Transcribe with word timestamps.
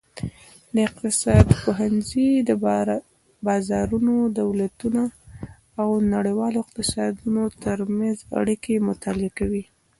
د 0.73 0.75
اقتصاد 0.87 1.45
پوهنځی 1.63 2.29
د 2.49 2.49
بازارونو، 3.45 4.13
دولتونو 4.41 5.03
او 5.81 5.89
نړیوالو 6.13 6.57
اقتصادونو 6.65 7.41
ترمنځ 7.65 8.17
اړیکې 8.39 8.73
مطالعه 8.89 9.31
کوي. 9.39 9.63